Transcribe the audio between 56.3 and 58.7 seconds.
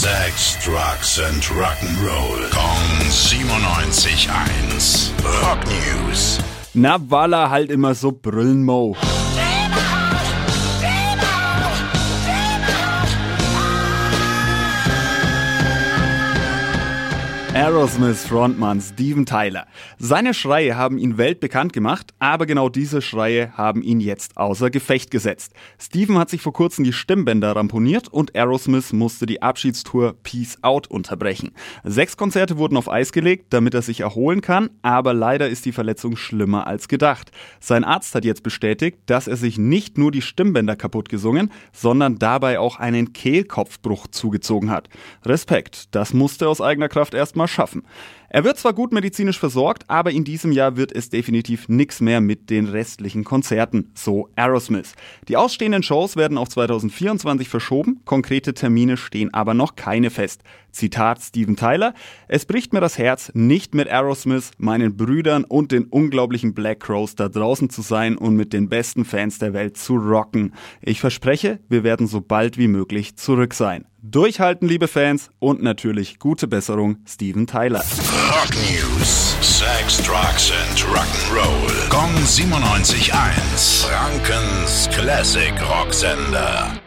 auf 2024 verschoben, konkrete